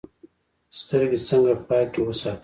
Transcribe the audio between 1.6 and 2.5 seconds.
پاکې وساتو؟